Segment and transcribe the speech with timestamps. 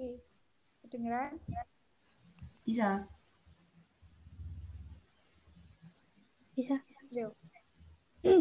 [0.00, 0.16] Oke,
[0.80, 1.36] kedengeran?
[2.64, 3.04] Bisa.
[6.56, 6.80] Bisa.
[7.12, 7.36] Yo.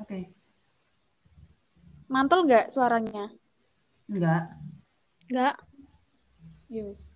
[0.00, 0.32] Oke.
[2.08, 3.28] Mantul nggak suaranya?
[4.08, 4.48] Enggak.
[5.28, 5.60] Enggak.
[6.72, 7.12] Yes.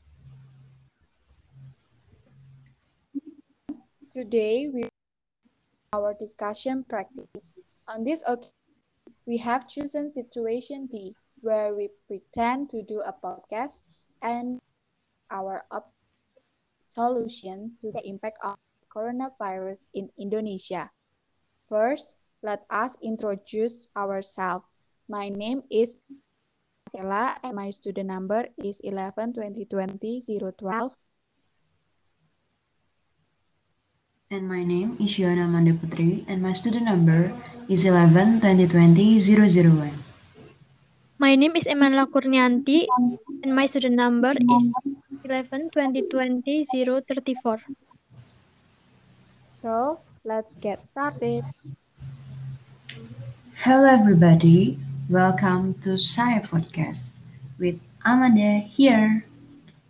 [4.12, 4.84] Today we
[5.96, 7.56] our discussion practice.
[7.88, 8.55] On this occasion,
[9.26, 13.82] we have chosen situation D, where we pretend to do a podcast
[14.22, 14.62] and
[15.30, 15.66] our
[16.88, 18.54] solution to the impact of
[18.86, 20.88] coronavirus in Indonesia.
[21.68, 22.16] First,
[22.46, 24.64] let us introduce ourselves.
[25.10, 25.98] My name is
[26.86, 30.94] Sela and my student number is 11 2020 012.
[34.30, 37.34] And my name is Yona Mandeputri and my student number
[37.68, 39.90] is 11 2020 001.
[41.18, 42.86] My name is Emanla Kurnianti
[43.42, 44.70] and my student number is
[45.24, 47.58] 11 2020 034.
[49.48, 51.42] So, let's get started.
[53.66, 54.78] Hello everybody,
[55.10, 57.18] welcome to Saya Podcast
[57.58, 59.26] with Amanda here.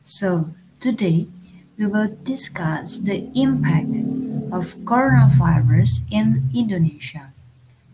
[0.00, 0.48] So,
[0.80, 1.28] today
[1.76, 3.92] we will discuss the impact
[4.48, 7.35] of coronavirus in Indonesia.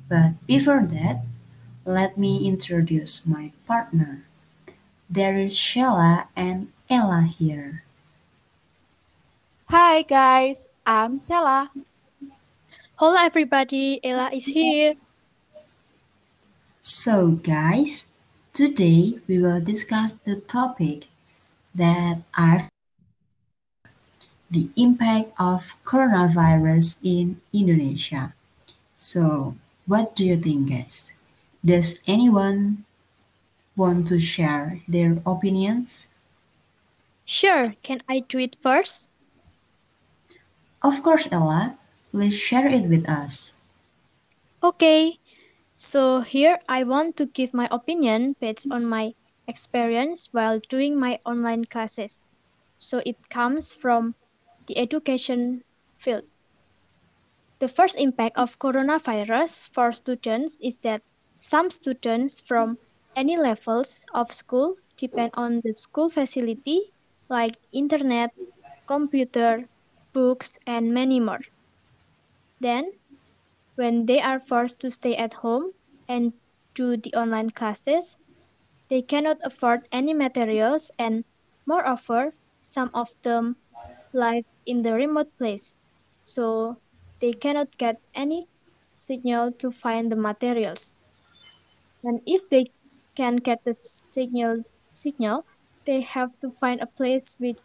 [0.08, 1.24] But before that,
[1.84, 4.24] let me introduce my partner.
[5.10, 7.82] There is Sheila and Ella here.
[9.68, 11.68] Hi guys, I'm Sela.
[12.96, 14.94] Hello everybody, Ella is here.
[16.82, 18.06] So, guys,
[18.52, 21.08] today we will discuss the topic
[21.74, 22.68] that I've
[24.50, 28.34] the impact of coronavirus in Indonesia.
[28.92, 31.12] So, what do you think, guys?
[31.64, 32.84] Does anyone
[33.76, 36.08] want to share their opinions?
[37.24, 39.10] Sure, can I do it first?
[40.82, 41.78] Of course, Ella.
[42.10, 43.54] Please share it with us.
[44.62, 45.18] Okay,
[45.74, 49.14] so here I want to give my opinion based on my
[49.48, 52.20] experience while doing my online classes.
[52.76, 54.14] So it comes from
[54.66, 55.64] the education
[55.96, 56.24] field.
[57.62, 60.98] The first impact of coronavirus for students is that
[61.38, 62.78] some students from
[63.14, 66.90] any levels of school depend on the school facility
[67.28, 68.34] like internet,
[68.88, 69.70] computer,
[70.12, 71.46] books, and many more.
[72.58, 72.98] Then,
[73.76, 75.70] when they are forced to stay at home
[76.08, 76.32] and
[76.74, 78.16] do the online classes,
[78.90, 81.22] they cannot afford any materials and
[81.64, 83.54] moreover, some of them
[84.12, 85.76] live in the remote place,
[86.22, 86.81] so
[87.22, 88.48] they cannot get any
[88.98, 90.92] signal to find the materials.
[92.04, 92.66] And if they
[93.14, 95.46] can get the signal signal,
[95.86, 97.60] they have to find a place which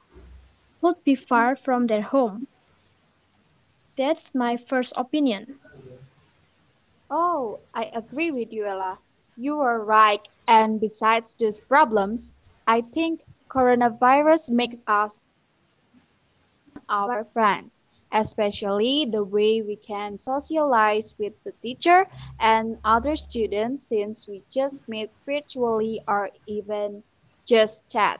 [0.81, 2.47] would be far from their home.
[3.97, 5.57] That's my first opinion.
[7.09, 8.99] Oh, I agree with you, Ella.
[9.35, 10.21] You are right.
[10.47, 12.33] And besides these problems,
[12.67, 15.21] I think coronavirus makes us
[16.89, 22.07] our friends, especially the way we can socialize with the teacher
[22.39, 27.03] and other students since we just meet virtually or even
[27.45, 28.19] just chat.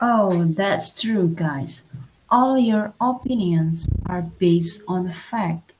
[0.00, 1.84] Oh, that's true, guys.
[2.30, 5.72] All your opinions are based on fact.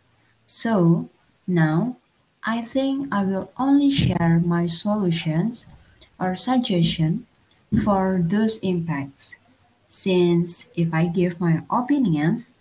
[0.45, 1.09] So,
[1.47, 1.97] now
[2.45, 5.67] I think I will only share my solutions
[6.19, 7.27] or suggestion
[7.85, 9.37] for those impacts.
[9.91, 12.53] Since if I give my opinions,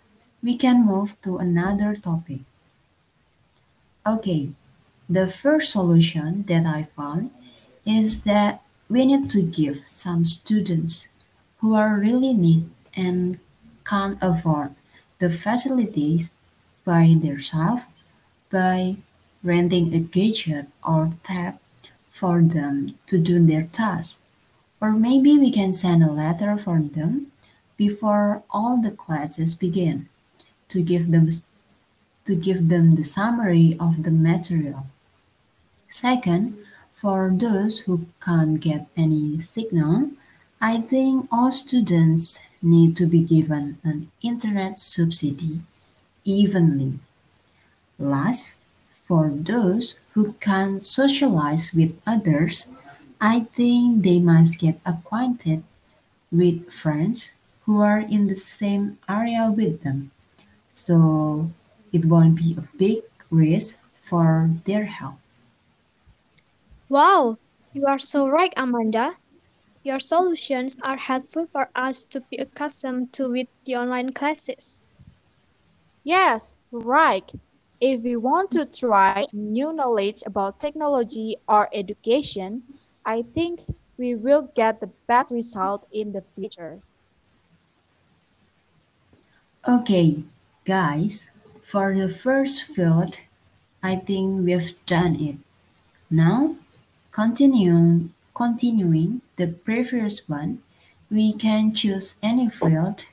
[0.42, 2.40] we can move to another topic.
[4.04, 4.50] Okay,
[5.08, 7.30] the first solution that I found
[7.86, 11.08] is that we need to give some students
[11.58, 13.38] who are really need and
[13.86, 14.74] can't afford
[15.20, 16.32] the facilities
[16.84, 17.82] by themselves
[18.50, 18.96] by
[19.44, 21.60] renting a gadget or tab
[22.10, 24.24] for them to do their tasks.
[24.80, 27.32] Or maybe we can send a letter for them
[27.76, 30.08] before all the classes begin
[30.68, 31.28] to give them
[32.26, 34.86] to give them the summary of the material.
[35.88, 36.56] Second,
[36.94, 40.10] for those who can't get any signal,
[40.60, 45.62] I think all students need to be given an internet subsidy
[46.24, 47.00] evenly.
[47.98, 48.56] Last,
[49.08, 52.68] for those who can't socialize with others,
[53.20, 55.62] I think they must get acquainted
[56.32, 57.34] with friends
[57.66, 60.10] who are in the same area with them.
[60.68, 61.50] So
[61.92, 65.18] it won't be a big risk for their health.
[66.88, 67.38] Wow,
[67.72, 69.16] you are so right, Amanda.
[69.84, 74.82] Your solutions are helpful for us to be accustomed to with the online classes.
[76.04, 77.24] Yes, right.
[77.80, 82.62] If we want to try new knowledge about technology or education,
[83.10, 83.58] I think
[83.98, 86.78] we will get the best result in the future.
[89.66, 90.22] Okay,
[90.64, 91.26] guys,
[91.60, 93.18] for the first field,
[93.82, 95.42] I think we've done it.
[96.08, 96.54] Now,
[97.10, 100.62] continuing, continuing the previous one,
[101.10, 103.06] we can choose any field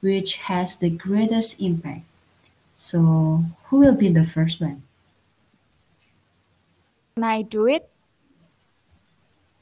[0.00, 2.08] which has the greatest impact.
[2.74, 4.82] So, who will be the first one?
[7.16, 7.91] Can I do it?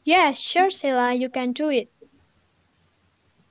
[0.05, 1.91] Yeah, sure, Sheila, you can do it.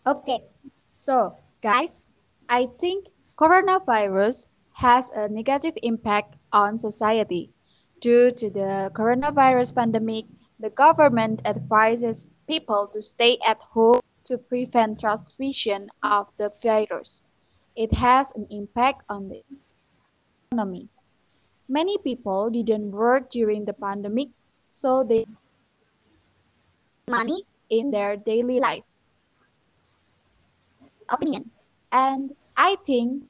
[0.06, 0.42] Okay,
[0.90, 2.06] so guys,
[2.50, 3.08] I think
[3.38, 7.52] coronavirus has a negative impact on society.
[8.00, 10.26] Due to the coronavirus pandemic,
[10.60, 17.24] the government advises people to stay at home to prevent transmission of the virus.
[17.76, 19.44] It has an impact on the
[20.52, 20.88] economy.
[21.68, 24.30] Many people didn't work during the pandemic,
[24.68, 25.26] so they
[27.10, 27.92] money in mm-hmm.
[27.92, 28.84] their daily life.
[31.10, 31.50] Opinion.
[31.92, 33.24] And I think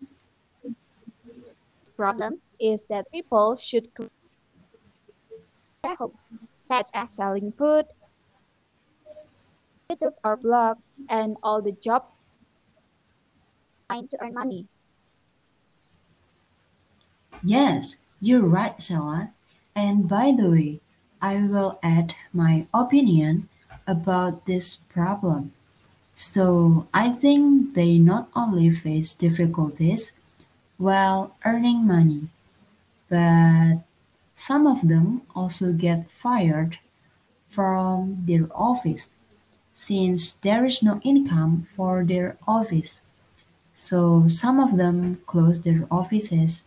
[1.96, 3.88] problem is that people should
[5.84, 6.00] at
[6.56, 7.86] such as selling food,
[9.90, 10.78] YouTube or blog,
[11.10, 12.08] and all the jobs
[13.88, 14.68] trying to earn money.
[17.44, 19.32] Yes, you're right, Sheila.
[19.76, 20.80] And by the way,
[21.22, 23.48] I will add my opinion
[23.90, 25.54] about this problem.
[26.14, 30.14] So I think they not only face difficulties
[30.78, 32.30] while earning money,
[33.10, 33.84] but
[34.36, 36.80] some of them also get fired
[37.50, 39.12] from their office
[39.76, 43.02] since there is no income for their office.
[43.74, 46.66] So some of them close their offices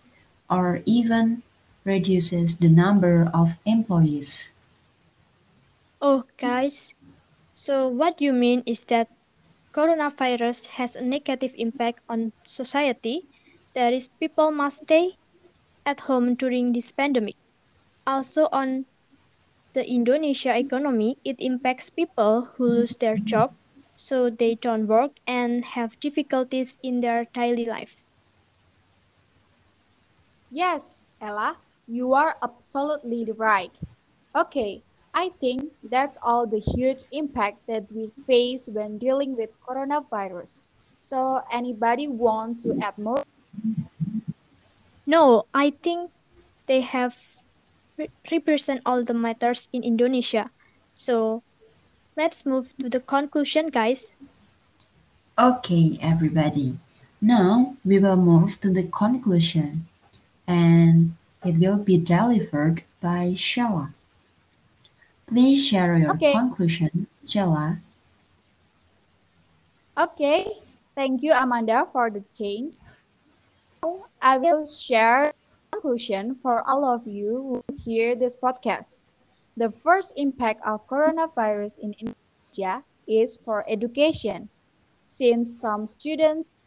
[0.51, 1.43] or even
[1.85, 4.51] reduces the number of employees.
[6.03, 6.95] Oh, guys,
[7.53, 9.09] so what you mean is that
[9.73, 13.29] coronavirus has a negative impact on society.
[13.75, 15.19] That is, people must stay
[15.87, 17.37] at home during this pandemic.
[18.07, 18.87] Also on
[19.75, 23.55] the Indonesia economy, it impacts people who lose their job,
[23.97, 28.03] so they don't work and have difficulties in their daily life.
[30.51, 33.73] Yes, Ella, you are absolutely right.
[34.37, 34.85] Okay,
[35.15, 40.63] I think that's all the huge impact that we face when dealing with coronavirus.
[41.01, 43.23] So anybody want to add more?
[45.05, 46.11] No, I think
[46.67, 47.19] they have
[47.99, 50.51] re- represent all the matters in Indonesia.
[50.95, 51.43] So
[52.17, 54.15] let's move to the conclusion, guys.
[55.39, 56.79] Okay, everybody.
[57.21, 59.87] Now we will move to the conclusion
[60.47, 63.93] and it will be delivered by Sheila.
[65.33, 66.33] Please share your Okay.
[66.37, 67.81] conclusion, Sheila.
[69.97, 70.45] Okay,
[70.95, 72.77] thank you, Amanda, for the change.
[73.83, 75.33] Now, I will share
[75.73, 79.09] conclusion for all of you who hear this podcast.
[79.57, 84.53] The first impact of coronavirus in Indonesia is for education,
[85.01, 86.61] since some students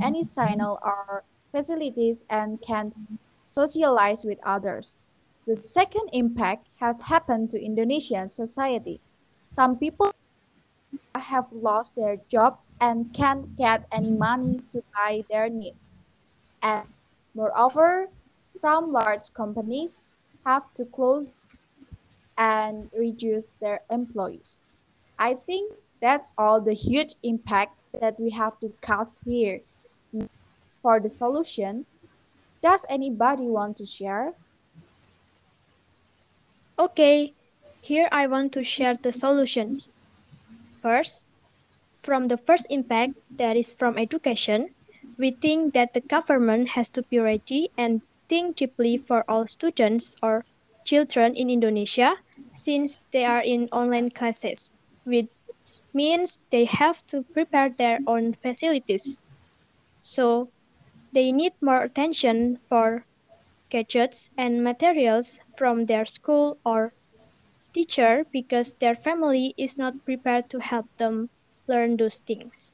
[0.00, 2.96] any signal or facilities and can't
[3.42, 5.04] socialize with others.
[5.50, 9.00] The second impact has happened to Indonesian society.
[9.46, 10.12] Some people
[11.16, 15.92] have lost their jobs and can't get any money to buy their needs.
[16.62, 16.86] And
[17.34, 20.04] moreover, some large companies
[20.46, 21.34] have to close
[22.38, 24.62] and reduce their employees.
[25.18, 29.62] I think that's all the huge impact that we have discussed here.
[30.80, 31.86] For the solution,
[32.62, 34.32] does anybody want to share?
[36.80, 37.34] Okay,
[37.82, 39.90] here I want to share the solutions.
[40.80, 41.26] First,
[41.94, 44.72] from the first impact, that is from education,
[45.18, 50.16] we think that the government has to be ready and think deeply for all students
[50.22, 50.46] or
[50.82, 52.16] children in Indonesia
[52.54, 54.72] since they are in online classes,
[55.04, 55.28] which
[55.92, 59.20] means they have to prepare their own facilities.
[60.00, 60.48] So
[61.12, 63.04] they need more attention for
[63.70, 66.92] gadgets and materials from their school or
[67.72, 71.30] teacher because their family is not prepared to help them
[71.66, 72.72] learn those things.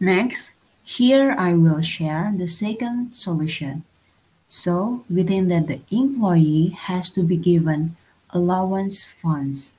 [0.00, 0.54] Next,
[0.84, 3.84] here I will share the second solution.
[4.48, 7.96] So, within that the employee has to be given
[8.30, 9.74] allowance funds.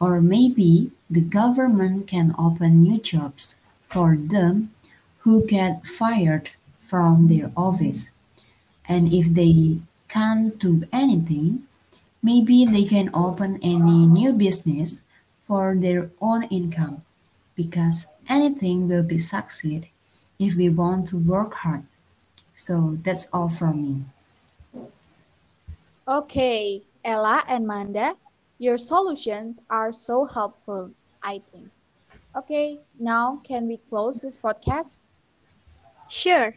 [0.00, 4.70] Or maybe the government can open new jobs for them
[5.20, 6.50] who get fired
[6.88, 8.10] from their office.
[8.90, 9.78] And if they
[10.08, 11.62] can't do anything,
[12.26, 15.02] maybe they can open any new business
[15.46, 17.06] for their own income
[17.54, 19.86] because anything will be succeed
[20.40, 21.84] if we want to work hard.
[22.52, 23.94] So that's all from me.
[26.08, 28.14] Okay, Ella and Manda,
[28.58, 30.90] your solutions are so helpful,
[31.22, 31.70] I think.
[32.34, 35.04] Okay, now can we close this podcast?
[36.08, 36.54] Sure.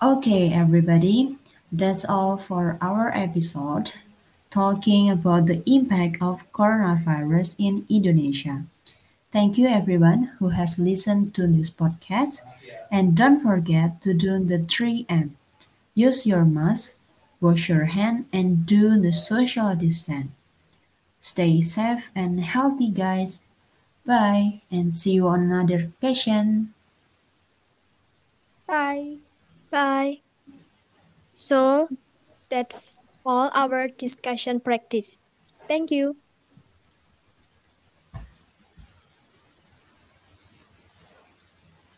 [0.00, 1.36] Okay, everybody,
[1.72, 3.90] that's all for our episode
[4.48, 8.62] talking about the impact of coronavirus in Indonesia.
[9.32, 12.46] Thank you everyone who has listened to this podcast
[12.94, 15.34] and don't forget to do the 3M.
[15.94, 16.94] Use your mask,
[17.40, 20.30] wash your hand and do the social distance.
[21.18, 23.42] Stay safe and healthy guys.
[24.06, 26.72] Bye and see you on another occasion.
[28.64, 29.17] Bye.
[29.70, 30.22] Bye.
[31.32, 31.88] So
[32.50, 35.18] that's all our discussion practice.
[35.68, 36.18] Thank you.